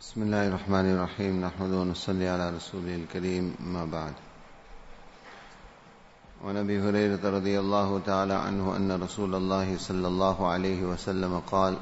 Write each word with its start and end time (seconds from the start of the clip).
بسم 0.00 0.22
الله 0.22 0.48
الرحمن 0.48 0.92
الرحيم. 0.92 1.40
نحمد 1.40 1.70
ونصلي 1.70 2.28
على 2.28 2.50
رسوله 2.50 2.94
الكريم. 2.96 3.56
ما 3.72 3.84
بعد. 3.84 4.12
وعن 6.44 6.56
أبي 6.56 6.80
هريرة 6.80 7.24
رضي 7.24 7.60
الله 7.60 8.00
تعالى 8.06 8.34
عنه 8.34 8.76
أن 8.76 9.02
رسول 9.02 9.34
الله 9.34 9.78
صلى 9.78 10.08
الله 10.08 10.48
عليه 10.48 10.82
وسلم 10.82 11.42
قال 11.50 11.76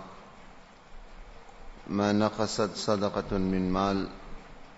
ما 1.90 2.12
نقصت 2.12 2.70
صدقة 2.76 3.38
من 3.38 3.72
مال 3.72 4.06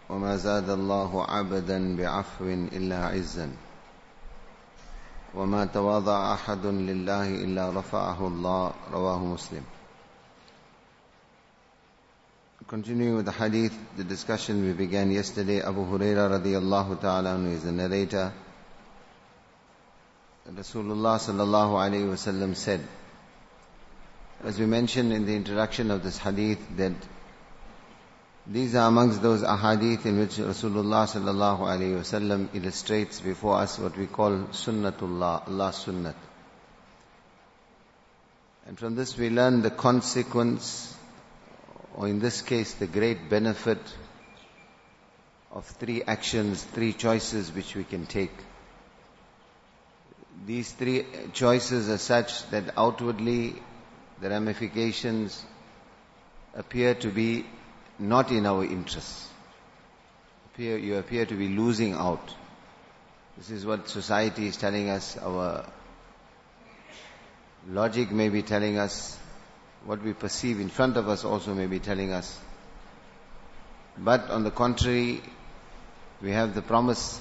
وما 0.09 0.37
زاد 0.37 0.71
الله 0.71 1.27
عبدا 1.29 1.97
بعفو 1.97 2.45
إلا 2.73 3.07
عزا 3.07 3.53
وما 5.35 5.65
تواضع 5.65 6.35
أحد 6.35 6.67
لله 6.67 7.29
إلا 7.45 7.71
رفعه 7.71 8.29
الله. 8.29 8.73
رواه 8.93 9.25
مسلم. 9.25 9.65
Continuing 12.65 13.15
with 13.17 13.27
the 13.27 13.33
hadith, 13.33 13.79
the 13.97 14.03
discussion 14.03 14.67
we 14.67 14.73
began 14.73 15.13
yesterday, 15.13 15.61
Abu 15.61 15.85
Huraira 15.87 16.41
radiallahu 16.41 17.01
ta'ala 17.01 17.39
is 17.45 17.63
the 17.63 17.71
narrator. 17.71 18.33
Rasulullah 20.53 21.19
sallallahu 21.19 21.75
alayhi 21.75 22.09
wasallam 22.09 22.57
said, 22.57 22.81
as 24.43 24.59
we 24.59 24.67
mentioned 24.67 25.13
in 25.13 25.27
the 25.27 25.37
introduction 25.37 25.93
of 25.93 26.03
this 26.03 26.19
hadith, 26.19 26.59
that 26.77 26.95
these 28.49 28.75
are 28.75 28.89
amongst 28.89 29.23
those 29.23 29.43
ahadith 29.43 30.05
in 30.07 30.19
which 30.19 30.37
Rasulullah 30.37 31.07
sallallahu 31.07 31.61
alayhi 31.61 31.99
wasallam 31.99 32.49
illustrates 32.53 33.21
before 33.21 33.59
us 33.59 33.79
what 33.79 33.97
we 33.97 34.07
call 34.07 34.31
sunnatullah, 34.51 35.47
Allah's 35.47 35.85
sunnat. 35.85 36.15
And 38.67 38.77
from 38.77 38.97
this 38.97 39.17
we 39.17 39.31
learn 39.31 39.63
the 39.63 39.71
consequence 39.71 40.96
or 41.97 42.07
in 42.09 42.21
this 42.21 42.43
case 42.43 42.75
the 42.75 42.87
great 42.87 43.29
benefit 43.31 43.79
of 45.53 45.65
three 45.65 46.03
actions, 46.03 46.63
three 46.63 46.93
choices 46.93 47.51
which 47.51 47.75
we 47.75 47.83
can 47.85 48.05
take. 48.07 48.33
These 50.47 50.73
three 50.73 51.07
choices 51.33 51.89
are 51.89 51.99
such 51.99 52.49
that 52.51 52.75
outwardly 52.77 53.55
the 54.21 54.29
ramifications 54.29 55.43
appear 56.55 56.95
to 56.97 57.09
be 57.09 57.47
not 57.99 58.31
in 58.31 58.45
our 58.45 58.65
interests. 58.65 59.29
Appear, 60.53 60.77
you 60.77 60.97
appear 60.97 61.25
to 61.27 61.35
be 61.35 61.49
losing 61.49 61.95
out. 61.95 62.35
This 63.39 63.51
is 63.51 63.65
what 63.67 63.89
society 63.89 64.47
is 64.47 64.57
telling 64.57 64.89
us, 64.91 65.17
our 65.19 65.67
logic 67.69 68.11
may 68.11 68.29
be 68.29 68.43
telling 68.43 68.79
us, 68.79 69.19
what 69.87 70.03
we 70.03 70.13
perceive 70.13 70.61
in 70.61 70.69
front 70.69 70.97
of 70.97 71.09
us 71.09 71.25
also 71.25 71.55
may 71.55 71.67
be 71.67 71.79
telling 71.79 72.13
us. 72.13 72.39
But 73.97 74.31
on 74.31 74.43
the 74.43 74.51
contrary, 74.51 75.23
we 76.21 76.33
have 76.33 76.55
the 76.55 76.63
promise 76.63 77.21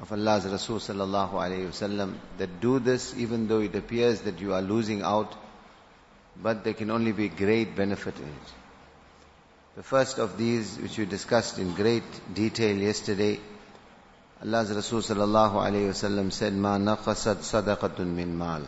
of 0.00 0.12
Allah's 0.12 0.46
Rasul 0.46 0.78
sallallahu 0.78 1.32
alayhi 1.32 1.66
wasallam 1.66 2.14
that 2.38 2.60
do 2.60 2.78
this 2.78 3.14
even 3.16 3.48
though 3.48 3.60
it 3.60 3.74
appears 3.74 4.20
that 4.22 4.40
you 4.40 4.54
are 4.54 4.62
losing 4.62 5.02
out, 5.02 5.34
but 6.40 6.64
there 6.64 6.74
can 6.74 6.90
only 6.90 7.12
be 7.12 7.28
great 7.28 7.76
benefit 7.76 8.16
in 8.18 8.28
it. 8.28 8.52
The 9.76 9.82
first 9.82 10.18
of 10.18 10.38
these, 10.38 10.78
which 10.78 10.98
we 10.98 11.04
discussed 11.04 11.58
in 11.58 11.74
great 11.74 12.04
detail 12.32 12.76
yesterday, 12.76 13.40
Allah's 14.40 14.72
Rasul 14.72 15.00
sallallahu 15.00 15.54
alayhi 15.54 15.88
wasallam 15.88 16.32
said, 16.32 16.52
"Ma 16.54 16.76
naqasat 16.76 17.38
sadaqatun 17.38 18.06
min 18.06 18.36
mal." 18.38 18.62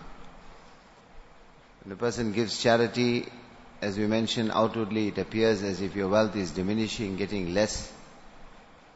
When 1.86 1.94
a 1.94 1.96
person 1.96 2.32
gives 2.32 2.62
charity, 2.62 3.28
as 3.82 3.98
we 3.98 4.06
mentioned, 4.06 4.52
outwardly 4.54 5.08
it 5.08 5.18
appears 5.18 5.64
as 5.64 5.82
if 5.82 5.96
your 5.96 6.10
wealth 6.10 6.36
is 6.36 6.52
diminishing, 6.52 7.16
getting 7.18 7.54
less. 7.54 7.92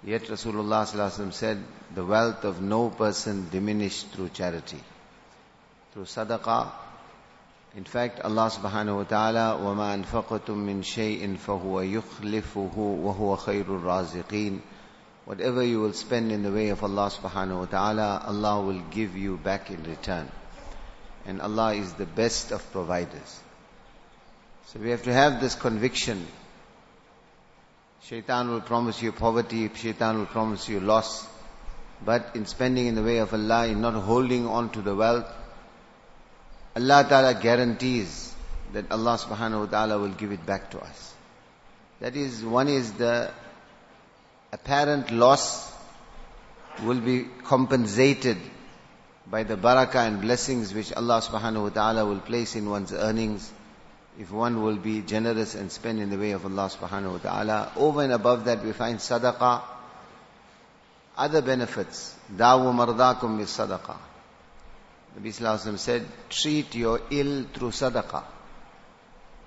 Yet 0.03 0.23
Rasulullah 0.25 0.85
ﷺ 0.85 1.33
said, 1.33 1.57
the 1.95 2.05
wealth 2.05 2.43
of 2.43 2.61
no 2.61 2.89
person 2.91 3.49
diminished 3.49 4.09
through 4.11 4.29
charity. 4.29 4.79
Through 5.94 6.03
sadaqah. 6.03 6.69
In 7.75 7.83
fact, 7.83 8.19
Allah 8.22 8.50
subhanahu 8.50 8.97
wa 8.97 9.03
ta'ala, 9.03 9.57
وَمَا 9.59 10.06
أَنفَقْتُم 10.06 10.56
مِّن 10.56 10.83
شَيْءٍ 10.83 11.38
فَهُوَ 11.38 12.01
يُخْلِفُهُ 12.01 12.75
وَهُوَ 12.75 13.38
خَيْرُ 13.38 13.66
الرَّازِقِينَ 13.66 14.59
Whatever 15.25 15.63
you 15.63 15.81
will 15.81 15.94
spend 15.94 16.31
in 16.31 16.44
the 16.44 16.51
way 16.51 16.69
of 16.69 16.83
Allah 16.83 17.09
subhanahu 17.09 17.59
wa 17.59 17.66
ta'ala, 17.66 18.23
Allah 18.28 18.61
will 18.61 18.81
give 18.91 19.17
you 19.17 19.38
back 19.38 19.72
in 19.72 19.83
return. 19.83 20.29
And 21.26 21.41
Allah 21.41 21.75
is 21.75 21.92
the 21.94 22.06
best 22.06 22.50
of 22.53 22.72
providers. 22.72 23.41
So 24.66 24.78
we 24.78 24.91
have 24.91 25.03
to 25.04 25.12
have 25.12 25.41
this 25.41 25.54
conviction. 25.54 26.26
Shaitan 28.04 28.50
will 28.50 28.60
promise 28.60 29.03
you 29.03 29.12
poverty, 29.12 29.70
shaitan 29.75 30.19
will 30.19 30.26
promise 30.26 30.69
you 30.69 30.81
loss. 30.81 31.26
But 32.04 32.31
in 32.34 32.47
spending 32.47 32.86
in 32.86 32.94
the 32.94 33.03
way 33.03 33.19
of 33.19 33.34
Allah, 33.34 33.66
in 33.66 33.81
not 33.81 33.94
holding 33.94 34.47
on 34.47 34.70
to 34.70 34.81
the 34.81 34.94
wealth, 34.94 35.31
Allah 36.75 37.04
Ta'ala 37.08 37.34
guarantees 37.34 38.34
that 38.72 38.91
Allah 38.91 39.19
subhanahu 39.19 39.60
wa 39.60 39.66
ta'ala 39.66 39.98
will 39.98 40.14
give 40.14 40.32
it 40.32 40.47
back 40.47 40.70
to 40.70 40.81
us. 40.81 41.14
That 42.00 42.16
is, 42.16 42.42
one 42.42 42.69
is 42.69 42.92
the 42.92 43.31
apparent 44.52 45.10
loss 45.10 45.70
will 46.84 47.00
be 47.00 47.26
compensated 47.44 48.38
by 49.30 49.44
the 49.44 49.56
barakah 49.56 50.06
and 50.06 50.20
blessings 50.20 50.74
which 50.74 50.92
Allah 50.92 51.22
subhanahu 51.22 51.62
wa 51.62 51.68
ta'ala 51.68 52.04
will 52.04 52.18
place 52.18 52.56
in 52.56 52.68
one's 52.68 52.92
earnings 52.92 53.50
if 54.18 54.30
one 54.32 54.62
will 54.62 54.76
be 54.76 55.02
generous 55.02 55.54
and 55.54 55.70
spend 55.70 56.00
in 56.00 56.10
the 56.10 56.18
way 56.18 56.32
of 56.32 56.44
Allah 56.44 56.68
subhanahu 56.68 57.12
wa 57.12 57.18
ta'ala. 57.18 57.72
Over 57.76 58.02
and 58.02 58.12
above 58.12 58.44
that 58.46 58.64
we 58.64 58.72
find 58.72 58.98
sadaqah, 58.98 59.62
other 61.16 61.42
benefits. 61.42 62.14
Dawu 62.34 62.74
mardakum 62.74 63.38
bis 63.38 63.56
sadaqah. 63.56 63.96
Nabi 65.19 65.28
Sallallahu 65.28 65.78
said, 65.78 66.06
treat 66.28 66.74
your 66.74 67.00
ill 67.10 67.44
through 67.52 67.70
sadaqah. 67.70 68.24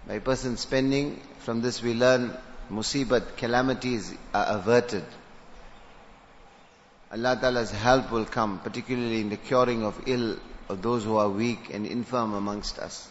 By 0.08 0.20
person 0.20 0.58
spending, 0.58 1.22
from 1.40 1.62
this 1.62 1.82
we 1.82 1.94
learn 1.94 2.36
musibat, 2.70 3.38
calamities 3.38 4.14
are 4.34 4.58
averted. 4.58 5.06
Allah 7.13 7.39
Ta'ala's 7.41 7.71
help 7.71 8.11
will 8.13 8.27
come, 8.27 8.59
particularly 8.59 9.21
in 9.21 9.31
the 9.31 9.37
curing 9.37 9.85
of 9.85 9.99
ill 10.07 10.37
of 10.69 10.83
those 10.83 11.05
who 11.05 11.17
are 11.17 11.29
weak 11.29 11.73
and 11.73 11.87
infirm 11.87 12.35
amongst 12.35 12.79
us. 12.79 13.09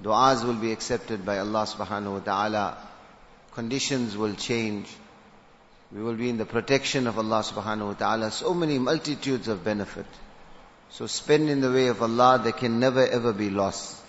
Du'as 0.00 0.44
will 0.44 0.54
be 0.54 0.72
accepted 0.72 1.26
by 1.26 1.38
Allah 1.38 1.64
subhanahu 1.64 2.12
wa 2.12 2.18
ta'ala. 2.20 2.78
Conditions 3.54 4.16
will 4.16 4.34
change. 4.34 4.88
We 5.92 6.02
will 6.02 6.14
be 6.14 6.28
in 6.28 6.38
the 6.38 6.46
protection 6.46 7.08
of 7.08 7.18
Allah 7.18 7.42
subhanahu 7.42 7.86
wa 7.88 7.92
ta'ala. 7.94 8.30
So 8.30 8.54
many 8.54 8.78
multitudes 8.78 9.48
of 9.48 9.64
benefit. 9.64 10.06
So 10.90 11.06
spend 11.06 11.50
in 11.50 11.60
the 11.60 11.70
way 11.70 11.88
of 11.88 12.00
Allah, 12.02 12.40
there 12.42 12.52
can 12.52 12.78
never 12.78 13.04
ever 13.04 13.32
be 13.32 13.50
loss. 13.50 14.00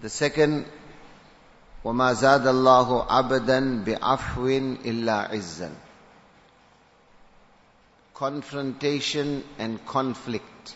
The 0.00 0.08
second, 0.08 0.66
وَمَا 1.84 2.14
زَادَ 2.14 2.44
اللَّهُ 2.44 3.08
عَبَدًا 3.08 3.84
بِعَفْوٍ 3.84 4.82
إِلَّا 4.84 5.30
عِزًّا 5.30 5.70
Confrontation 8.19 9.45
and 9.57 9.85
conflict. 9.85 10.75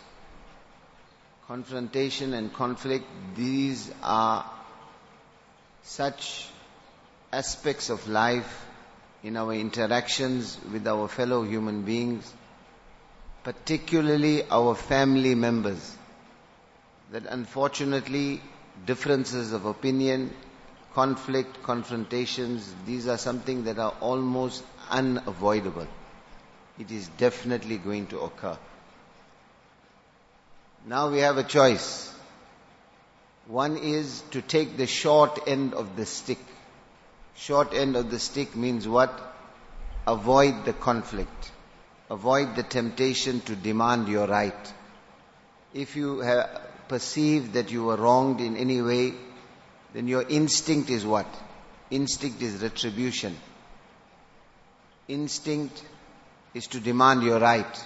Confrontation 1.46 2.34
and 2.34 2.54
conflict, 2.54 3.04
these 3.36 3.92
are 4.02 4.50
such 5.84 6.48
aspects 7.34 7.90
of 7.90 8.08
life 8.08 8.66
in 9.24 9.36
our 9.36 9.52
interactions 9.53 10.58
with 10.72 10.88
our 10.88 11.09
fellow 11.09 11.44
human 11.44 11.82
beings, 11.82 12.32
particularly 13.44 14.50
our 14.50 14.74
family 14.74 15.36
members, 15.36 15.98
that 17.12 17.26
unfortunately 17.26 18.40
differences 18.86 19.52
of 19.52 19.66
opinion, 19.66 20.34
conflict, 20.94 21.62
confrontations, 21.62 22.74
these 22.86 23.06
are 23.09 23.18
something 23.18 23.66
that 23.66 23.80
are 23.80 23.94
almost 24.00 24.64
unavoidable. 24.90 25.88
It 26.79 26.91
is 26.91 27.08
definitely 27.17 27.78
going 27.78 28.08
to 28.08 28.20
occur. 28.22 28.58
Now 30.85 31.09
we 31.09 31.20
have 31.20 31.37
a 31.37 31.43
choice. 31.43 32.14
One 33.47 33.78
is 33.78 34.23
to 34.31 34.41
take 34.41 34.78
the 34.78 34.87
short 34.87 35.47
end 35.47 35.73
of 35.73 35.96
the 35.96 36.05
stick. 36.05 36.40
Short 37.35 37.73
end 37.73 37.96
of 37.96 38.09
the 38.09 38.20
stick 38.20 38.55
means 38.55 38.87
what? 38.87 39.11
Avoid 40.08 40.66
the 40.66 40.73
conflict. 40.73 41.52
Avoid 42.09 42.55
the 42.55 42.64
temptation 42.64 43.41
to 43.41 43.55
demand 43.55 44.08
your 44.08 44.28
right. 44.28 44.73
If 45.73 45.96
you 45.96 46.19
have 46.19 46.61
perceived 46.87 47.53
that 47.53 47.72
you 47.72 47.85
were 47.85 47.97
wronged 47.97 48.41
in 48.41 48.58
any 48.58 48.81
way, 48.81 49.14
then 49.93 50.08
your 50.08 50.23
instinct 50.23 50.90
is 50.90 51.05
what? 51.05 51.28
Instinct 51.90 52.41
is 52.41 52.61
retribution. 52.61 53.37
Instinct 55.08 55.84
is 56.53 56.67
to 56.67 56.79
demand 56.79 57.23
your 57.23 57.40
right. 57.40 57.85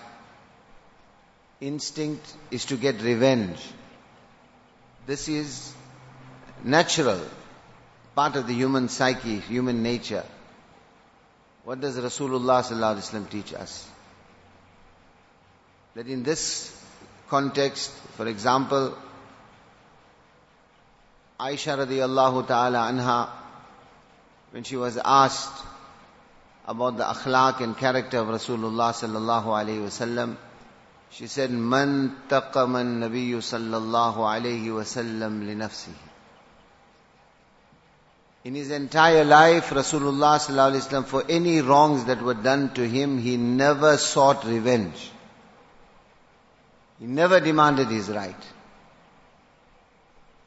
Instinct 1.61 2.25
is 2.51 2.65
to 2.65 2.77
get 2.77 3.01
revenge. 3.01 3.57
This 5.05 5.27
is 5.27 5.73
natural, 6.63 7.21
part 8.15 8.35
of 8.35 8.47
the 8.47 8.53
human 8.53 8.89
psyche, 8.89 9.39
human 9.39 9.81
nature. 9.81 10.23
What 11.63 11.81
does 11.81 11.97
Rasulullah 11.97 13.29
teach 13.29 13.53
us? 13.53 13.87
That 15.95 16.07
in 16.07 16.23
this 16.23 16.73
context, 17.29 17.91
for 18.15 18.27
example, 18.27 18.97
Aisha 21.39 21.77
radiallahu 21.77 22.47
ta'ala 22.47 22.91
anha, 22.91 23.29
when 24.51 24.63
she 24.63 24.75
was 24.75 24.97
asked 25.03 25.63
about 26.67 26.97
the 26.97 27.03
akhlaq 27.03 27.61
and 27.61 27.77
character 27.77 28.17
of 28.19 28.27
Rasulullah 28.27 28.91
sallallahu 28.91 29.45
alayhi 29.45 29.85
wasallam, 29.85 30.35
she 31.09 31.27
said, 31.27 31.49
"Man 31.49 32.15
taqama 32.27 32.81
an-nabiy 32.81 33.35
sallallahu 33.35 34.17
alayhi 34.17 34.65
wasallam 34.65 35.45
li 35.47 35.55
nafsihi." 35.55 35.93
In 38.43 38.55
his 38.55 38.71
entire 38.71 39.23
life, 39.23 39.69
Rasulullah 39.69 40.37
sallallahu 40.37 40.71
alayhi 40.71 40.87
wasallam, 40.87 41.05
for 41.05 41.23
any 41.29 41.61
wrongs 41.61 42.05
that 42.05 42.21
were 42.21 42.33
done 42.33 42.73
to 42.73 42.87
him, 42.87 43.17
he 43.17 43.37
never 43.37 43.97
sought 43.97 44.43
revenge. 44.45 45.11
He 46.99 47.05
never 47.05 47.39
demanded 47.39 47.87
his 47.87 48.09
right. 48.09 48.43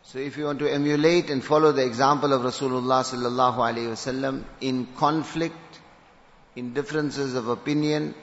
So 0.02 0.18
if 0.18 0.36
you 0.36 0.46
want 0.46 0.58
to 0.58 0.70
emulate 0.70 1.30
and 1.30 1.42
follow 1.42 1.72
the 1.72 1.84
example 1.86 2.32
of 2.32 2.42
Rasulullah 2.42 3.04
sallallahu 3.04 3.56
alaihi 3.56 3.90
wasallam 3.90 4.42
in 4.60 4.86
conflict, 4.96 5.69
in 6.56 6.74
differences 6.74 7.34
of 7.34 7.48
opinion 7.48 8.14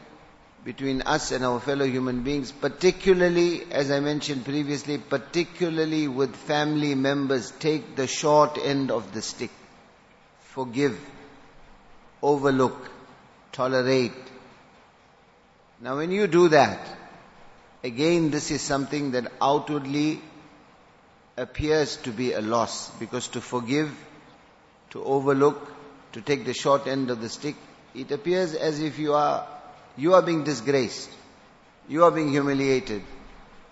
between 0.63 1.01
us 1.03 1.31
and 1.31 1.45
our 1.45 1.59
fellow 1.61 1.85
human 1.85 2.23
beings, 2.23 2.51
particularly, 2.51 3.63
as 3.71 3.89
I 3.89 3.99
mentioned 4.01 4.43
previously, 4.43 4.97
particularly 4.97 6.07
with 6.07 6.35
family 6.35 6.93
members, 6.93 7.51
take 7.51 7.95
the 7.95 8.07
short 8.07 8.57
end 8.57 8.91
of 8.91 9.13
the 9.13 9.21
stick. 9.21 9.51
Forgive, 10.41 10.99
overlook, 12.21 12.89
tolerate. 13.53 14.11
Now 15.79 15.97
when 15.97 16.11
you 16.11 16.27
do 16.27 16.49
that, 16.49 16.85
again 17.83 18.31
this 18.31 18.51
is 18.51 18.61
something 18.61 19.11
that 19.11 19.31
outwardly 19.39 20.19
appears 21.37 21.97
to 21.97 22.11
be 22.11 22.33
a 22.33 22.41
loss 22.41 22.89
because 22.99 23.27
to 23.29 23.41
forgive, 23.41 23.95
to 24.89 25.03
overlook, 25.03 25.71
to 26.13 26.21
take 26.21 26.45
the 26.45 26.53
short 26.53 26.87
end 26.87 27.11
of 27.11 27.21
the 27.21 27.29
stick, 27.29 27.55
it 27.97 28.11
appears 28.11 28.53
as 28.53 28.79
if 28.79 28.99
you 28.99 29.13
are, 29.13 29.47
you 29.97 30.13
are 30.13 30.21
being 30.21 30.43
disgraced. 30.43 31.09
You 31.89 32.03
are 32.03 32.11
being 32.11 32.29
humiliated. 32.29 33.01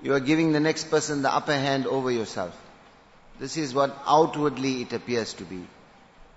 You 0.02 0.14
are 0.14 0.20
giving 0.20 0.52
the 0.52 0.60
next 0.60 0.90
person 0.90 1.22
the 1.22 1.34
upper 1.34 1.54
hand 1.54 1.86
over 1.86 2.10
yourself. 2.12 2.60
This 3.40 3.58
is 3.58 3.74
what 3.74 3.96
outwardly 4.08 4.82
it 4.82 4.94
appears 4.94 5.34
to 5.36 5.44
be. 5.44 5.66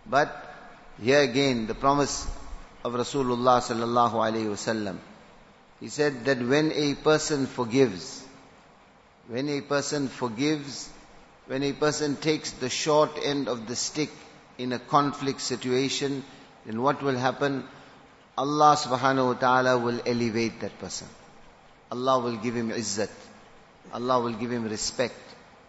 But 0.07 0.35
here 1.01 1.21
again, 1.21 1.67
the 1.67 1.75
promise 1.75 2.27
of 2.85 2.93
Rasulullah 2.93 3.61
sallallahu 3.63 4.13
alaihi 4.13 4.47
wasallam. 4.47 4.99
He 5.81 5.89
said 5.89 6.25
that 6.25 6.39
when 6.41 6.73
a 6.73 6.95
person 6.95 7.47
forgives, 7.47 8.25
when 9.29 9.49
a 9.49 9.61
person 9.61 10.09
forgives, 10.09 10.89
when 11.47 11.63
a 11.63 11.73
person 11.73 12.17
takes 12.17 12.51
the 12.53 12.69
short 12.69 13.11
end 13.23 13.49
of 13.49 13.67
the 13.67 13.77
stick 13.77 14.11
in 14.59 14.73
a 14.73 14.79
conflict 14.79 15.41
situation, 15.41 16.25
then 16.67 16.83
what 16.83 17.03
will 17.03 17.17
happen? 17.17 17.65
Allah 18.39 18.77
subhanahu 18.77 19.27
wa 19.27 19.35
ta'ala 19.35 19.79
will 19.79 20.01
elevate 20.07 20.61
that 20.61 20.79
person. 20.79 21.09
Allah 21.91 22.21
will 22.21 22.37
give 22.37 22.55
him 22.55 22.71
izzat. 22.71 23.11
Allah 23.93 24.21
will 24.21 24.35
give 24.35 24.53
him 24.53 24.69
respect. 24.69 25.19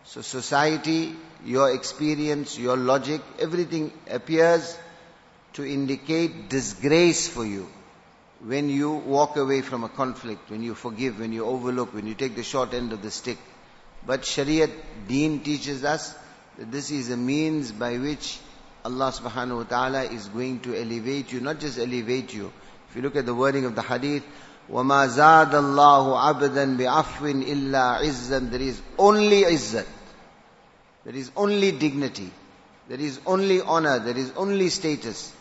So 0.05 0.21
society, 0.21 1.15
your 1.45 1.71
experience, 1.73 2.59
your 2.59 2.77
logic, 2.77 3.21
everything 3.39 3.91
appears 4.09 4.77
to 5.53 5.65
indicate 5.65 6.49
disgrace 6.49 7.27
for 7.27 7.45
you 7.45 7.67
when 8.43 8.69
you 8.69 8.91
walk 8.91 9.35
away 9.37 9.61
from 9.61 9.83
a 9.83 9.89
conflict, 9.89 10.51
when 10.51 10.61
you 10.61 10.75
forgive, 10.75 11.19
when 11.19 11.33
you 11.33 11.45
overlook, 11.45 11.93
when 11.93 12.05
you 12.05 12.13
take 12.13 12.35
the 12.35 12.43
short 12.43 12.73
end 12.73 12.93
of 12.93 13.01
the 13.01 13.11
stick. 13.11 13.37
But 14.05 14.21
Shariat 14.21 14.71
Deen 15.07 15.39
teaches 15.41 15.83
us 15.83 16.13
that 16.59 16.71
this 16.71 16.91
is 16.91 17.09
a 17.09 17.17
means 17.17 17.71
by 17.71 17.97
which 17.97 18.39
Allah 18.84 19.10
subhanahu 19.12 19.56
wa 19.56 19.62
ta'ala 19.64 20.02
is 20.04 20.28
going 20.28 20.60
to 20.60 20.74
elevate 20.74 21.32
you, 21.32 21.40
not 21.40 21.58
just 21.58 21.78
elevate 21.78 22.34
you. 22.34 22.52
If 22.90 22.96
you 22.96 23.02
look 23.02 23.16
at 23.16 23.24
the 23.24 23.34
wording 23.34 23.64
of 23.64 23.74
the 23.74 23.82
hadith, 23.82 24.24
وَمَا 24.70 25.08
زَادَ 25.08 25.50
اللَّهُ 25.50 26.34
عَبْدًا 26.34 26.76
بِعَفْوٍ 26.76 27.44
إِلَّا 27.44 28.00
عِزًّا 28.00 28.50
There 28.50 28.60
is 28.60 28.80
only 28.98 29.42
izzat. 29.42 29.86
There 31.04 31.14
is 31.14 31.30
only 31.36 31.72
dignity. 31.72 32.30
There 32.88 33.00
is 33.00 33.20
only 33.26 33.60
honor. 33.60 33.98
There 33.98 34.16
is 34.16 34.32
only 34.36 34.68
status 34.70 35.32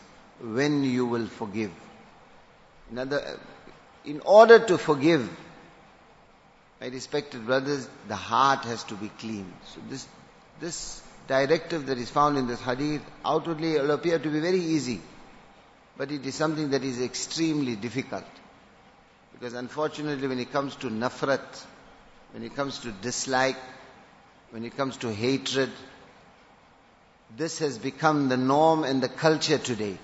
when 0.42 0.84
you 0.84 1.06
will 1.06 1.28
forgive. 1.28 1.72
In, 2.92 2.98
other, 2.98 3.40
in 4.06 4.22
order 4.26 4.60
to 4.60 4.78
forgive, 4.78 5.30
my 6.82 6.88
respected 6.88 7.46
brothers, 7.46 7.88
the 8.08 8.16
heart 8.16 8.66
has 8.66 8.84
to 8.86 8.96
be 8.96 9.10
clean. 9.20 9.52
So 9.74 9.82
this, 9.90 10.08
this 10.60 11.02
directive 11.29 11.87
that 11.87 11.99
is 11.99 12.11
found 12.11 12.39
in 12.39 12.47
this 12.47 12.61
hadith 12.61 13.03
outwardly 13.25 13.75
will 13.75 13.91
appear 13.93 14.19
to 14.19 14.29
be 14.29 14.41
very 14.41 14.59
easy. 14.61 15.01
But 15.97 16.11
it 16.11 16.25
is 16.27 16.35
something 16.35 16.71
that 16.71 16.83
is 16.83 17.01
extremely 17.01 17.77
difficult. 17.77 18.25
Because 19.33 19.53
unfortunately 19.55 20.27
when 20.27 20.39
it 20.41 20.51
comes 20.51 20.75
to 20.77 20.89
nafrat, 20.89 21.65
when 22.33 22.43
it 22.43 22.57
comes 22.57 22.79
to 22.81 22.93
dislike, 22.93 23.57
when 24.51 24.65
it 24.65 24.77
comes 24.77 24.97
to 24.99 25.13
hatred, 25.13 25.71
this 27.37 27.59
has 27.59 27.79
become 27.79 28.29
the 28.29 28.37
norm 28.37 28.85
and 28.85 29.03
the 29.03 29.09
culture 29.09 29.59
today. 29.59 29.97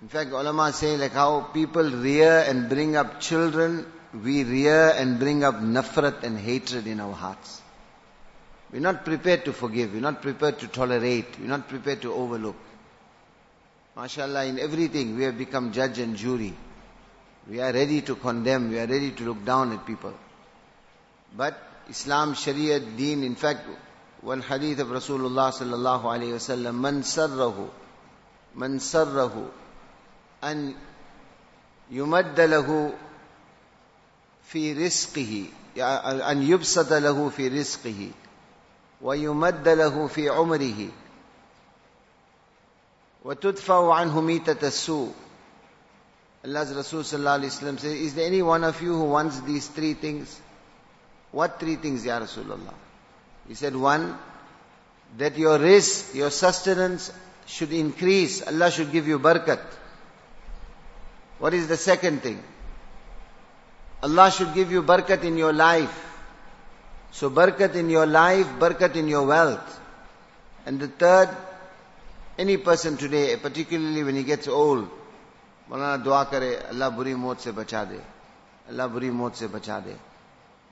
In 0.00 0.08
fact, 0.08 0.30
ulama 0.30 0.72
say 0.72 0.96
like 0.96 1.12
how 1.12 1.42
people 1.42 1.90
rear 1.90 2.44
and 2.48 2.68
bring 2.68 2.96
up 2.96 3.20
children 3.20 3.84
we 4.14 4.42
rear 4.44 4.90
and 4.96 5.18
bring 5.18 5.44
up 5.44 5.56
nafrat 5.56 6.22
and 6.22 6.38
hatred 6.38 6.86
in 6.86 7.00
our 7.00 7.12
hearts. 7.12 7.60
We're 8.71 8.79
not 8.79 9.05
prepared 9.05 9.45
to 9.45 9.53
forgive. 9.53 9.93
We're 9.93 10.01
not 10.01 10.21
prepared 10.21 10.59
to 10.59 10.67
tolerate. 10.67 11.39
We're 11.39 11.47
not 11.47 11.67
prepared 11.69 12.01
to 12.01 12.13
overlook. 12.13 12.55
MashaAllah, 13.95 14.49
in 14.49 14.59
everything 14.59 15.15
we 15.15 15.23
have 15.23 15.37
become 15.37 15.71
judge 15.71 15.99
and 15.99 16.15
jury. 16.15 16.53
We 17.47 17.61
are 17.61 17.71
ready 17.71 18.01
to 18.01 18.15
condemn. 18.15 18.71
We 18.71 18.79
are 18.79 18.87
ready 18.87 19.11
to 19.11 19.23
look 19.23 19.45
down 19.45 19.73
at 19.73 19.85
people. 19.85 20.13
But 21.37 21.55
Islam, 21.89 22.33
Sharia, 22.33 22.79
Deen, 22.79 23.23
in 23.23 23.35
fact, 23.35 23.67
one 24.21 24.41
hadith 24.41 24.79
of 24.79 24.87
Rasulullah 24.87 25.51
sallallahu 25.51 26.03
alayhi 26.03 26.33
wasallam, 26.33 26.75
man 26.75 27.01
sarrahu, 27.01 27.69
man 28.55 28.79
sarrahu, 28.79 29.49
an 30.41 30.75
yumadda 31.91 32.47
lahu 32.47 32.93
في 34.43 34.73
رزقه 34.73 35.45
أن 36.31 36.43
يبسط 36.43 36.93
له 36.93 37.29
في 37.29 37.47
رزقه 37.47 38.11
ويمد 39.02 39.68
له 39.68 40.06
في 40.06 40.28
عمره 40.28 40.88
وتدفع 43.24 43.94
عنه 43.94 44.20
ميتة 44.20 44.66
السوء 44.66 45.12
Allah's 46.44 46.72
Rasul 46.72 47.00
Sallallahu 47.00 47.50
says, 47.50 47.84
Is 47.84 48.14
there 48.14 48.26
any 48.26 48.42
one 48.42 48.62
of 48.62 48.80
you 48.80 48.92
who 48.94 49.04
wants 49.04 49.40
these 49.40 49.66
three 49.66 49.94
things? 49.94 50.40
What 51.32 51.58
three 51.58 51.76
things, 51.76 52.06
Ya 52.06 52.20
Rasulullah? 52.20 52.74
He 53.48 53.54
said, 53.54 53.74
One, 53.74 54.16
that 55.16 55.36
your 55.36 55.58
rizq, 55.58 56.14
your 56.14 56.30
sustenance 56.30 57.12
should 57.46 57.72
increase. 57.72 58.46
Allah 58.46 58.70
should 58.70 58.92
give 58.92 59.08
you 59.08 59.18
barakat. 59.18 59.60
What 61.38 61.54
is 61.54 61.66
the 61.66 61.76
second 61.76 62.22
thing? 62.22 62.42
Allah 64.02 64.30
should 64.30 64.54
give 64.54 64.70
you 64.70 64.82
barakat 64.82 65.24
in 65.24 65.36
your 65.36 65.52
life. 65.52 66.07
So 67.12 67.30
barakat 67.30 67.74
in 67.74 67.90
your 67.90 68.06
life, 68.06 68.46
barakat 68.58 68.96
in 68.96 69.08
your 69.08 69.26
wealth. 69.26 69.80
And 70.66 70.78
the 70.78 70.88
third, 70.88 71.30
any 72.38 72.56
person 72.58 72.96
today, 72.96 73.36
particularly 73.36 74.04
when 74.04 74.14
he 74.14 74.22
gets 74.22 74.48
old, 74.48 74.88
Maulana 75.70 76.02
dua 76.02 76.26
kare, 76.26 76.66
Allah 76.70 76.90
buri 76.90 77.14
maut 77.16 77.40
se 77.40 77.52
bacha 77.52 77.84
de. 77.84 78.00
Allah 78.70 78.88
buri 78.88 79.12
maut 79.12 79.36
se 79.36 79.48
bacha 79.48 79.82
de. 79.84 79.94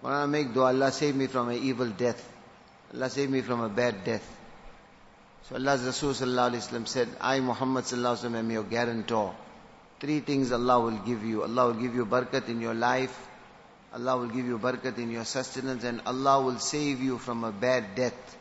Maulana 0.02 0.28
make 0.28 0.55
dua, 0.55 0.69
Allah 0.69 0.90
save 0.90 1.14
me 1.14 1.26
from 1.26 1.50
an 1.50 1.57
evil 1.57 1.88
death. 1.88 2.33
Allah 2.95 3.11
save 3.11 3.28
me 3.28 3.43
from 3.43 3.61
a 3.61 3.69
bad 3.69 4.05
death. 4.05 4.26
So 5.49 5.57
Allah's 5.57 5.85
Rasul 5.85 6.12
sallallahu 6.12 6.50
alayhi 6.50 6.81
wa 6.81 6.87
said, 6.87 7.09
I 7.21 7.40
Muhammad 7.40 7.85
sallallahu 7.85 8.25
alayhi 8.25 8.33
wa 8.33 8.38
am 8.38 8.50
your 8.50 8.62
guarantor. 8.64 9.35
Three 10.00 10.21
things 10.21 10.50
Allah 10.50 10.81
will 10.81 10.99
give 10.99 11.25
you. 11.25 11.43
Allah 11.43 11.66
will 11.66 11.81
give 11.81 11.95
you 11.95 12.07
barakat 12.07 12.49
in 12.49 12.61
your 12.61 12.75
life. 12.75 13.16
Allah 13.96 14.18
will 14.18 14.28
give 14.28 14.46
you 14.46 14.58
barakat 14.58 14.98
in 14.98 15.12
your 15.12 15.25
sustenance 15.25 15.84
and 15.84 16.01
Allah 16.06 16.42
will 16.42 16.60
save 16.60 17.01
you 17.01 17.18
from 17.18 17.44
a 17.44 17.51
bad 17.51 17.96
death. 17.96 18.38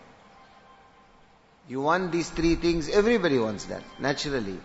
You 1.69 1.81
want 1.81 2.13
these 2.13 2.31
three 2.31 2.55
things? 2.55 2.89
Everybody 2.89 3.39
wants 3.39 3.65
that, 3.67 3.83
naturally. 4.01 4.59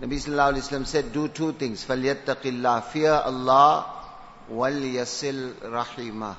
Nabi 0.00 0.14
Sallallahu 0.18 0.54
Alaihi 0.54 0.68
Wasallam 0.68 0.86
said, 0.86 1.12
do 1.12 1.28
two 1.28 1.52
things. 1.52 1.84
فَلْيَتَّقِ 1.84 2.42
اللَّهِ 2.42 2.84
Fear 2.84 3.12
Allah 3.12 3.86
وَلْيَسِلْ 4.50 5.54
رَحِمَهُ 5.60 6.36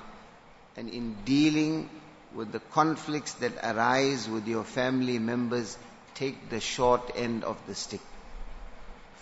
And 0.78 0.90
in 0.90 1.16
dealing 1.24 1.90
with 2.34 2.52
the 2.52 2.60
conflicts 2.60 3.34
that 3.36 3.54
arise 3.64 4.28
with 4.28 4.48
your 4.48 4.64
family 4.64 5.20
members, 5.20 5.78
take 6.16 6.50
the 6.50 6.60
short 6.60 7.12
end 7.16 7.44
of 7.44 7.58
the 7.68 7.76
stick. 7.76 8.02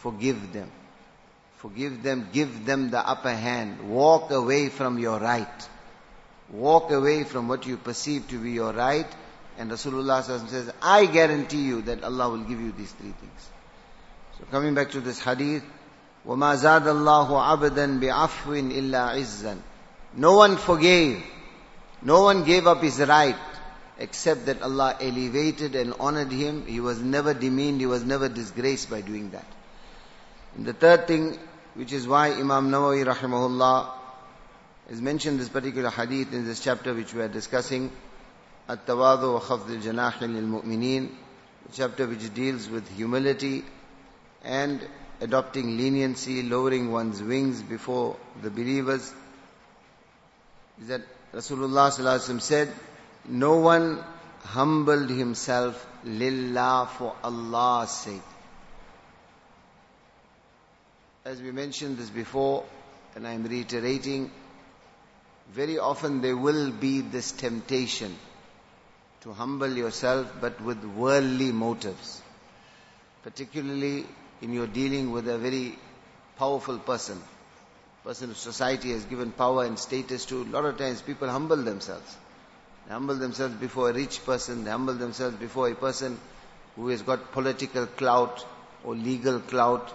forgive 0.02 0.52
them. 0.54 0.70
Forgive 1.66 2.02
them, 2.02 2.30
give 2.34 2.66
them 2.66 2.90
the 2.90 2.98
upper 2.98 3.34
hand. 3.34 3.90
Walk 3.90 4.32
away 4.32 4.70
from 4.70 4.98
your 4.98 5.20
right. 5.20 5.70
Walk 6.52 6.92
away 6.92 7.24
from 7.24 7.48
what 7.48 7.68
you 7.68 7.78
perceive 7.78 8.28
to 8.30 8.40
be 8.40 8.52
your 8.52 8.74
right. 8.74 9.06
And 9.58 9.70
Rasulullah 9.70 10.24
says, 10.24 10.72
I 10.82 11.06
guarantee 11.06 11.62
you 11.62 11.84
that 11.84 12.04
Allah 12.04 12.30
will 12.30 12.44
give 12.44 12.60
you 12.60 12.72
these 12.72 12.92
three 12.94 13.12
things. 13.12 13.50
So 14.40 14.46
coming 14.50 14.74
back 14.74 14.92
to 14.92 15.02
this 15.02 15.20
hadith, 15.20 15.64
وَمَا 16.26 16.56
زَادَ 16.56 16.82
اللَّهُ 16.82 17.30
عَبْدًا 17.30 18.00
بِعَفْوٍ 18.00 18.72
إِلَّا 18.72 19.16
عِزًّا 19.16 19.58
No 20.16 20.36
one 20.38 20.58
forgave. 20.58 21.24
No 22.02 22.24
one 22.24 22.44
gave 22.44 22.66
up 22.66 22.82
his 22.82 23.00
right 23.00 23.36
except 24.00 24.48
that 24.48 24.64
Allah 24.64 24.98
elevated 25.00 25.76
and 25.76 25.94
honored 26.00 26.32
him. 26.32 26.66
He 26.66 26.80
was 26.80 27.00
never 27.00 27.34
demeaned, 27.36 27.80
he 27.80 27.86
was 27.86 28.04
never 28.04 28.28
disgraced 28.28 28.90
by 28.90 29.02
doing 29.02 29.30
that. 29.32 29.46
And 30.56 30.66
the 30.66 30.74
third 30.74 31.08
thing, 31.08 31.38
which 31.77 31.93
is 31.93 32.09
why 32.09 32.31
Imam 32.31 32.71
Nawawi 32.71 33.05
rahimahullah 33.05 33.91
has 34.89 35.01
mentioned 35.01 35.39
this 35.39 35.51
particular 35.51 35.91
hadith 35.91 36.33
in 36.33 36.47
this 36.47 36.61
chapter 36.61 36.95
which 36.95 37.13
we 37.13 37.21
are 37.21 37.29
discussing, 37.29 37.93
At-Tawadu 38.69 39.35
wa 39.35 39.41
Khafd 39.41 39.69
al-Janah 39.77 40.21
lil-Mu'mineen, 40.21 41.11
the 41.67 41.73
chapter 41.73 42.07
which 42.07 42.33
deals 42.33 42.69
with 42.69 42.89
humility 42.97 43.63
and 44.43 44.81
adopting 45.21 45.77
leniency, 45.77 46.43
lowering 46.43 46.91
one's 46.91 47.23
wings 47.23 47.63
before 47.63 48.17
the 48.43 48.51
believers, 48.51 49.13
is 50.81 50.89
that 50.89 51.03
Rasulullah 51.35 52.41
said, 52.41 52.73
no 53.29 53.57
one 53.59 54.03
humbled 54.45 55.11
himself 55.11 55.87
lillah 56.05 56.89
for 56.97 57.15
Allah's 57.23 57.91
sake. 57.91 58.23
As 61.27 61.43
we 61.43 61.51
mentioned 61.51 61.99
this 61.99 62.09
before, 62.09 62.63
and 63.17 63.27
I'm 63.27 63.43
reiterating, 63.43 64.31
very 65.53 65.77
often 65.77 66.21
there 66.21 66.37
will 66.37 66.71
be 66.71 67.01
this 67.01 67.33
temptation 67.33 68.17
to 69.23 69.33
humble 69.33 69.73
yourself 69.77 70.33
but 70.41 70.61
with 70.61 70.85
worldly 70.85 71.51
motives. 71.51 72.23
Particularly 73.25 74.07
in 74.41 74.53
your 74.53 74.69
dealing 74.69 75.11
with 75.11 75.29
a 75.29 75.37
very 75.37 75.77
powerful 76.39 76.79
person. 76.79 77.21
Person 78.05 78.31
of 78.31 78.37
society 78.37 78.93
has 78.93 79.05
given 79.05 79.33
power 79.33 79.65
and 79.65 79.77
status 79.81 80.27
to. 80.27 80.43
A 80.43 80.45
lot 80.45 80.65
of 80.65 80.79
times 80.79 81.03
people 81.03 81.29
humble 81.29 81.57
themselves. 81.57 82.17
They 82.87 82.93
humble 82.93 83.17
themselves 83.17 83.57
before 83.57 83.91
a 83.91 83.95
rich 83.95 84.25
person. 84.25 84.63
They 84.63 84.71
humble 84.71 84.95
themselves 84.95 85.35
before 85.35 85.69
a 85.71 85.75
person 85.75 86.21
who 86.77 86.87
has 86.87 87.03
got 87.03 87.33
political 87.33 87.87
clout 87.87 88.47
or 88.85 88.95
legal 88.95 89.41
clout. 89.41 89.93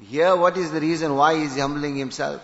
Here, 0.00 0.36
what 0.36 0.56
is 0.56 0.72
the 0.72 0.80
reason 0.80 1.16
why 1.16 1.36
he 1.36 1.44
is 1.44 1.58
humbling 1.58 1.96
himself? 1.96 2.42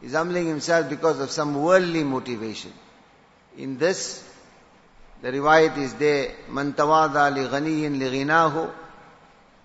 He 0.00 0.08
is 0.08 0.12
humbling 0.12 0.46
himself 0.46 0.90
because 0.90 1.20
of 1.20 1.30
some 1.30 1.62
worldly 1.62 2.04
motivation. 2.04 2.72
In 3.56 3.78
this, 3.78 4.22
the 5.22 5.28
riwayat 5.30 5.78
is 5.78 5.94
there, 5.94 6.32
man 6.50 6.74
tawada 6.74 7.34
li 7.34 7.48
ghaniyin 7.48 7.98
li 7.98 8.24
ghinahu. 8.24 8.70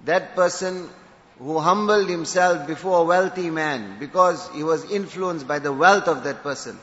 That 0.05 0.35
person 0.35 0.89
who 1.39 1.59
humbled 1.59 2.09
himself 2.09 2.67
before 2.67 3.01
a 3.01 3.03
wealthy 3.03 3.49
man 3.49 3.97
because 3.99 4.49
he 4.53 4.63
was 4.63 4.89
influenced 4.89 5.47
by 5.47 5.59
the 5.59 5.73
wealth 5.73 6.07
of 6.07 6.23
that 6.23 6.43
person. 6.43 6.79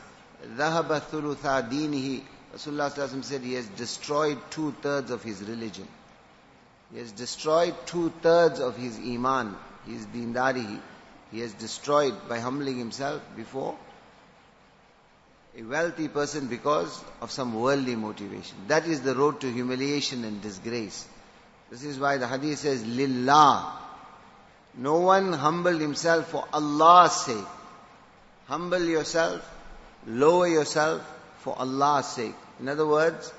ذهب 0.55 1.01
ثلث 1.11 1.69
دينه 1.69 2.21
Rasulullah 2.53 3.23
said 3.23 3.41
he 3.41 3.53
has 3.53 3.67
destroyed 3.67 4.39
two 4.49 4.73
thirds 4.81 5.11
of 5.11 5.21
his 5.21 5.41
religion. 5.43 5.87
He 6.91 6.97
has 6.99 7.11
destroyed 7.11 7.75
two 7.85 8.11
thirds 8.21 8.59
of 8.59 8.75
his 8.75 8.97
iman, 8.97 9.55
his 9.86 10.06
dindari. 10.06 10.80
He 11.30 11.40
has 11.40 11.52
destroyed 11.54 12.14
by 12.28 12.38
humbling 12.40 12.78
himself 12.78 13.22
before 13.36 13.76
a 15.58 15.62
wealthy 15.62 16.08
person 16.08 16.46
because 16.46 17.02
of 17.20 17.30
some 17.30 17.54
worldly 17.54 17.96
motivation. 17.96 18.56
That 18.68 18.86
is 18.86 19.02
the 19.02 19.14
road 19.14 19.40
to 19.40 19.50
humiliation 19.50 20.24
and 20.24 20.40
disgrace. 20.42 21.06
This 21.70 21.84
is 21.84 21.98
why 21.98 22.18
the 22.18 22.28
hadith 22.28 22.58
says, 22.58 22.84
Lillah. 22.84 23.78
No 24.74 25.00
one 25.00 25.32
humbled 25.32 25.80
himself 25.80 26.28
for 26.28 26.46
Allah's 26.52 27.12
sake. 27.12 27.44
Humble 28.46 28.84
yourself 28.84 29.42
Lower 30.06 30.48
yourself 30.48 31.02
for 31.38 31.56
Allah's 31.58 32.06
sake. 32.06 32.34
In 32.58 32.68
other 32.68 32.86
words, 32.86 33.32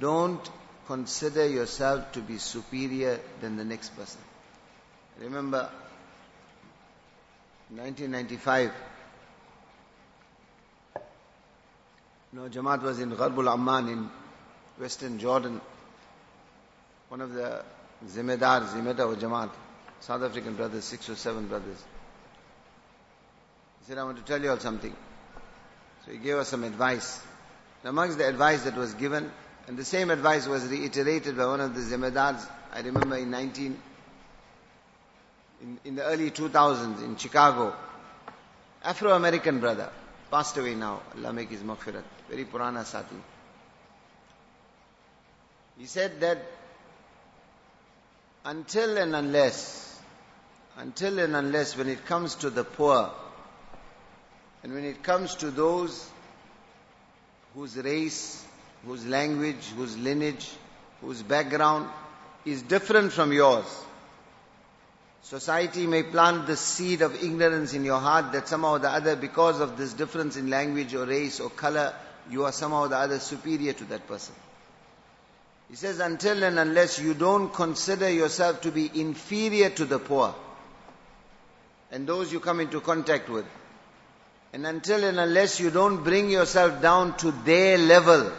don't 0.00 0.48
consider 0.86 1.46
yourself 1.46 2.12
to 2.12 2.20
be 2.20 2.38
superior 2.38 3.18
than 3.40 3.56
the 3.56 3.64
next 3.64 3.96
person. 3.96 4.20
Remember, 5.20 5.68
1995, 7.70 8.72
no, 12.32 12.48
Jamaat 12.48 12.82
was 12.82 13.00
in 13.00 13.10
Gharbul 13.10 13.52
Amman 13.52 13.88
in 13.88 14.10
western 14.78 15.18
Jordan. 15.18 15.60
One 17.08 17.20
of 17.20 17.32
the 17.32 17.64
Zimedar, 18.06 18.68
Zimeda 18.68 19.12
of 19.12 19.18
Jamaat, 19.18 19.50
South 20.00 20.22
African 20.22 20.54
brothers, 20.54 20.84
six 20.84 21.08
or 21.08 21.16
seven 21.16 21.48
brothers. 21.48 21.82
He 23.80 23.86
said, 23.88 23.98
I 23.98 24.04
want 24.04 24.18
to 24.18 24.22
tell 24.22 24.40
you 24.40 24.50
all 24.50 24.58
something. 24.58 24.94
So 26.06 26.12
he 26.12 26.18
gave 26.18 26.36
us 26.36 26.48
some 26.48 26.62
advice. 26.62 27.20
And 27.82 27.90
amongst 27.90 28.18
the 28.18 28.28
advice 28.28 28.62
that 28.64 28.76
was 28.76 28.94
given, 28.94 29.32
and 29.66 29.76
the 29.76 29.84
same 29.84 30.10
advice 30.10 30.46
was 30.46 30.64
reiterated 30.66 31.36
by 31.36 31.46
one 31.46 31.60
of 31.60 31.74
the 31.74 31.80
Zemedars, 31.80 32.46
I 32.72 32.80
remember 32.82 33.16
in 33.16 33.30
19, 33.30 33.78
in, 35.62 35.78
in 35.84 35.94
the 35.96 36.04
early 36.04 36.30
2000s 36.30 37.02
in 37.02 37.16
Chicago, 37.16 37.74
Afro-American 38.84 39.60
brother, 39.60 39.90
passed 40.30 40.56
away 40.56 40.74
now, 40.74 41.00
Allah 41.16 41.32
make 41.32 41.50
his 41.50 41.62
maghfirat, 41.62 42.04
very 42.28 42.44
Purana 42.44 42.84
Sati. 42.84 43.16
He 45.78 45.86
said 45.86 46.20
that 46.20 46.38
until 48.44 48.96
and 48.98 49.14
unless, 49.14 50.00
until 50.76 51.18
and 51.18 51.34
unless 51.34 51.76
when 51.76 51.88
it 51.88 52.04
comes 52.06 52.34
to 52.36 52.50
the 52.50 52.64
poor, 52.64 53.10
and 54.62 54.72
when 54.72 54.84
it 54.84 55.02
comes 55.02 55.34
to 55.36 55.50
those 55.50 56.08
whose 57.54 57.76
race, 57.76 58.44
whose 58.86 59.06
language, 59.06 59.64
whose 59.76 59.96
lineage, 59.96 60.48
whose 61.00 61.22
background 61.22 61.88
is 62.44 62.62
different 62.62 63.12
from 63.12 63.32
yours, 63.32 63.66
society 65.28 65.86
may 65.86 66.02
plant 66.02 66.46
the 66.46 66.56
seed 66.56 67.02
of 67.02 67.22
ignorance 67.22 67.74
in 67.74 67.84
your 67.84 68.00
heart 68.00 68.32
that 68.32 68.48
somehow 68.48 68.72
or 68.72 68.78
the 68.78 68.88
other, 68.88 69.14
because 69.14 69.60
of 69.60 69.76
this 69.76 69.92
difference 69.92 70.38
in 70.38 70.48
language 70.48 70.94
or 70.94 71.04
race 71.04 71.38
or 71.38 71.50
color, 71.50 71.94
you 72.30 72.44
are 72.44 72.52
somehow 72.52 72.84
or 72.84 72.88
the 72.88 72.96
other 72.96 73.18
superior 73.18 73.74
to 73.74 73.84
that 73.84 74.06
person. 74.06 74.34
He 75.68 75.76
says, 75.76 76.00
until 76.00 76.42
and 76.44 76.58
unless 76.58 76.98
you 76.98 77.12
don't 77.12 77.52
consider 77.52 78.08
yourself 78.08 78.62
to 78.62 78.70
be 78.70 78.90
inferior 78.94 79.68
to 79.68 79.84
the 79.84 79.98
poor 79.98 80.34
and 81.90 82.06
those 82.06 82.32
you 82.32 82.40
come 82.40 82.60
into 82.60 82.80
contact 82.80 83.28
with, 83.28 83.44
and 84.54 84.66
until 84.66 85.04
and 85.04 85.20
unless 85.20 85.60
you 85.60 85.70
don't 85.70 86.04
bring 86.04 86.30
yourself 86.30 86.80
down 86.80 87.14
to 87.18 87.32
their 87.44 87.76
level, 87.76 88.32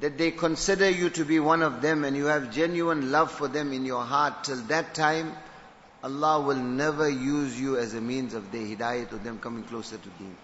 that 0.00 0.18
they 0.18 0.32
consider 0.32 0.90
you 0.90 1.10
to 1.10 1.24
be 1.24 1.38
one 1.38 1.62
of 1.62 1.80
them 1.80 2.02
and 2.02 2.16
you 2.16 2.26
have 2.26 2.52
genuine 2.52 3.12
love 3.12 3.30
for 3.30 3.46
them 3.46 3.72
in 3.72 3.84
your 3.84 4.02
heart, 4.02 4.42
till 4.42 4.60
that 4.62 4.92
time, 4.94 5.32
Allah 6.05 6.41
will 6.41 6.55
never 6.55 7.09
use 7.09 7.59
you 7.59 7.77
as 7.77 7.93
a 7.93 8.01
means 8.01 8.33
of 8.33 8.51
their 8.51 8.61
hidayah 8.61 9.09
to 9.09 9.17
them 9.17 9.39
coming 9.39 9.63
closer 9.63 9.97
to 9.97 10.09
Deen. 10.17 10.35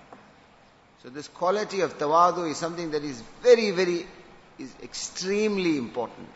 So 1.04 1.10
this 1.10 1.28
quality 1.28 1.82
of 1.82 1.98
tawadu 1.98 2.50
is 2.50 2.58
something 2.58 2.92
that 2.92 3.04
is 3.04 3.22
very, 3.42 3.72
very, 3.72 4.06
is 4.60 4.74
extremely 4.84 5.78
important. 5.78 6.30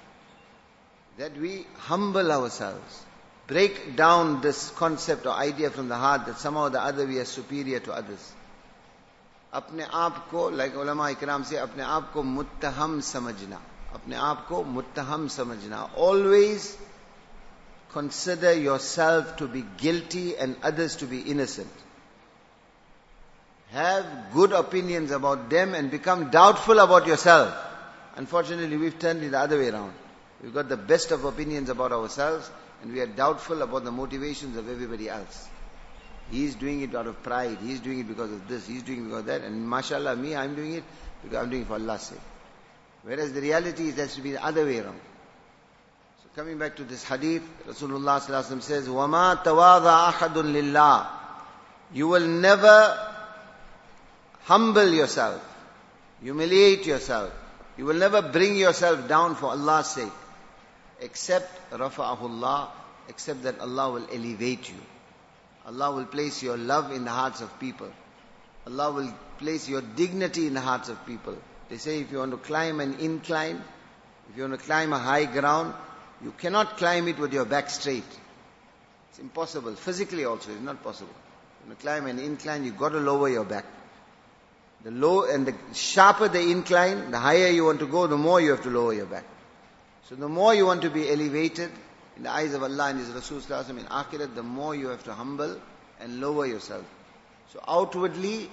That 1.17 1.37
we 1.37 1.67
humble 1.77 2.31
ourselves 2.31 3.03
break 3.47 3.95
down 3.97 4.41
this 4.41 4.69
concept 4.71 5.25
or 5.25 5.33
idea 5.33 5.69
from 5.69 5.89
the 5.89 5.95
heart 5.95 6.25
that 6.25 6.37
somehow 6.39 6.67
or 6.67 6.69
the 6.69 6.81
other 6.81 7.05
we 7.05 7.19
are 7.19 7.25
superior 7.25 7.79
to 7.79 7.93
others. 7.93 8.33
अपने 9.53 9.83
आप 9.83 10.27
को 10.31 10.49
like 10.49 10.75
उलमा 10.79 11.07
इकराम 11.09 11.43
से 11.43 11.57
अपने 11.57 11.83
आप 11.83 12.11
को 12.13 12.21
मुत्तहम 12.23 12.99
समझना 13.03 13.59
अपने 13.93 14.15
आप 14.15 14.45
को 14.47 14.63
मुत्तहम 14.63 15.27
समझना 15.27 15.79
always 15.95 16.77
consider 17.92 18.52
yourself 18.52 19.36
to 19.36 19.46
be 19.46 19.64
guilty 19.76 20.36
and 20.36 20.56
others 20.62 20.96
to 20.96 21.06
be 21.06 21.20
innocent 21.20 21.70
have 23.70 24.06
good 24.32 24.52
opinions 24.52 25.10
about 25.10 25.50
them 25.50 25.74
and 25.74 25.90
become 25.90 26.30
doubtful 26.30 26.78
about 26.78 27.06
yourself 27.06 27.54
unfortunately 28.16 28.76
we've 28.76 28.98
turned 28.98 29.22
it 29.22 29.30
the 29.30 29.38
other 29.38 29.58
way 29.58 29.68
around 29.68 29.92
we've 30.42 30.54
got 30.54 30.68
the 30.68 30.76
best 30.76 31.10
of 31.10 31.24
opinions 31.24 31.68
about 31.68 31.92
ourselves 31.92 32.50
and 32.82 32.92
we 32.92 33.00
are 33.00 33.06
doubtful 33.06 33.62
about 33.62 33.84
the 33.84 33.90
motivations 33.90 34.56
of 34.56 34.68
everybody 34.68 35.08
else. 35.08 35.48
He's 36.30 36.54
doing 36.54 36.82
it 36.82 36.94
out 36.94 37.06
of 37.06 37.22
pride, 37.22 37.58
He's 37.62 37.80
doing 37.80 38.00
it 38.00 38.08
because 38.08 38.32
of 38.32 38.48
this, 38.48 38.66
He's 38.66 38.82
doing 38.82 39.00
it 39.00 39.04
because 39.04 39.20
of 39.20 39.26
that, 39.26 39.42
and 39.42 39.68
mashallah, 39.68 40.16
me, 40.16 40.34
I'm 40.34 40.54
doing 40.54 40.74
it 40.74 40.84
because 41.22 41.38
I'm 41.38 41.50
doing 41.50 41.62
it 41.62 41.68
for 41.68 41.74
Allah's 41.74 42.02
sake. 42.02 42.20
Whereas 43.02 43.32
the 43.32 43.40
reality 43.40 43.88
is 43.88 43.94
that 43.96 44.10
to 44.10 44.20
be 44.20 44.32
the 44.32 44.44
other 44.44 44.64
way 44.64 44.80
around. 44.80 45.00
So 46.35 46.35
coming 46.35 46.57
back 46.57 46.75
to 46.77 46.83
this 46.83 47.03
hadith, 47.03 47.43
Rasulullah 47.67 48.19
ﷺ 48.21 48.61
says, 48.61 48.87
وَمَا 48.87 49.43
تَوَاضَ 49.43 50.13
أَحَدٌ 50.13 50.33
لِلَّهِ 50.33 51.07
You 51.93 52.07
will 52.07 52.27
never 52.27 52.97
humble 54.43 54.89
yourself, 54.89 55.41
humiliate 56.21 56.85
yourself. 56.85 57.33
You 57.77 57.85
will 57.85 57.95
never 57.95 58.21
bring 58.21 58.57
yourself 58.57 59.07
down 59.07 59.35
for 59.35 59.47
Allah's 59.47 59.87
sake, 59.87 60.11
except 60.99 61.71
rafa'ahullah, 61.71 62.67
except 63.09 63.43
that 63.43 63.59
Allah 63.59 63.91
will 63.91 64.07
elevate 64.11 64.69
you. 64.69 64.79
Allah 65.65 65.91
will 65.91 66.05
place 66.05 66.41
your 66.43 66.57
love 66.57 66.91
in 66.91 67.05
the 67.05 67.11
hearts 67.11 67.41
of 67.41 67.59
people. 67.59 67.91
Allah 68.67 68.91
will 68.91 69.13
place 69.37 69.67
your 69.67 69.81
dignity 69.81 70.47
in 70.47 70.53
the 70.53 70.61
hearts 70.61 70.89
of 70.89 71.05
people. 71.05 71.37
They 71.69 71.77
say 71.77 72.01
if 72.01 72.11
you 72.11 72.19
want 72.19 72.31
to 72.31 72.37
climb 72.37 72.79
an 72.79 72.95
incline, 72.99 73.63
if 74.29 74.37
you 74.37 74.43
want 74.43 74.59
to 74.59 74.65
climb 74.65 74.93
a 74.93 74.99
high 74.99 75.25
ground, 75.25 75.73
you 76.22 76.32
cannot 76.38 76.76
climb 76.76 77.08
it 77.08 77.18
with 77.18 77.32
your 77.32 77.44
back 77.44 77.70
straight. 77.70 78.04
It's 79.10 79.18
impossible. 79.18 79.74
Physically 79.74 80.24
also, 80.24 80.50
it's 80.50 80.60
not 80.60 80.82
possible. 80.82 81.14
When 81.62 81.70
you 81.70 81.76
climb 81.76 82.06
an 82.06 82.18
incline, 82.18 82.64
you've 82.64 82.78
got 82.78 82.90
to 82.90 83.00
lower 83.00 83.28
your 83.28 83.44
back. 83.44 83.64
The 84.84 84.90
low 84.90 85.24
and 85.24 85.46
the 85.46 85.54
sharper 85.74 86.28
the 86.28 86.40
incline, 86.40 87.10
the 87.10 87.18
higher 87.18 87.48
you 87.48 87.64
want 87.64 87.80
to 87.80 87.86
go, 87.86 88.06
the 88.06 88.16
more 88.16 88.40
you 88.40 88.50
have 88.50 88.62
to 88.62 88.70
lower 88.70 88.92
your 88.92 89.06
back. 89.06 89.24
So 90.08 90.14
the 90.14 90.28
more 90.28 90.54
you 90.54 90.66
want 90.66 90.82
to 90.82 90.90
be 90.90 91.10
elevated 91.10 91.70
in 92.16 92.22
the 92.22 92.30
eyes 92.30 92.54
of 92.54 92.62
Allah 92.62 92.90
and 92.90 93.00
His 93.00 93.10
Rasul 93.10 93.38
in 93.38 93.84
Akhirat, 93.86 94.34
the 94.34 94.42
more 94.42 94.74
you 94.74 94.88
have 94.88 95.02
to 95.04 95.12
humble 95.12 95.58
and 96.00 96.20
lower 96.20 96.46
yourself. 96.46 96.84
So 97.52 97.60
outwardly, 97.66 98.48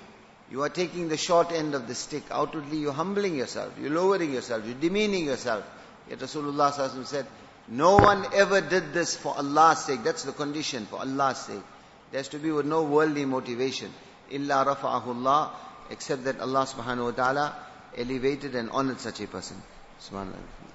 you 0.49 0.63
are 0.63 0.69
taking 0.69 1.09
the 1.09 1.17
short 1.17 1.51
end 1.51 1.75
of 1.75 1.87
the 1.87 1.95
stick. 1.95 2.23
Outwardly, 2.31 2.77
you're 2.77 2.93
humbling 2.93 3.35
yourself, 3.35 3.73
you're 3.79 3.91
lowering 3.91 4.33
yourself, 4.33 4.65
you're 4.65 4.75
demeaning 4.75 5.25
yourself. 5.25 5.63
Yet 6.09 6.19
Rasulullah 6.19 7.05
said, 7.05 7.27
no 7.67 7.99
one 7.99 8.25
ever 8.33 8.61
did 8.61 8.93
this 8.93 9.15
for 9.15 9.35
Allah's 9.37 9.85
sake. 9.85 10.03
That's 10.03 10.23
the 10.23 10.33
condition, 10.33 10.85
for 10.85 10.99
Allah's 10.99 11.37
sake. 11.37 11.63
There 12.11 12.19
has 12.19 12.27
to 12.29 12.39
be 12.39 12.51
with 12.51 12.65
no 12.65 12.83
worldly 12.83 13.25
motivation. 13.25 13.91
Illa 14.29 14.65
rafa'ahullah, 14.65 15.51
except 15.89 16.25
that 16.25 16.39
Allah 16.39 16.65
subhanahu 16.65 17.05
wa 17.05 17.11
ta'ala 17.11 17.55
elevated 17.97 18.55
and 18.55 18.69
honored 18.69 18.99
such 18.99 19.21
a 19.21 19.27
person. 19.27 19.61
Subhanallah. 20.01 20.72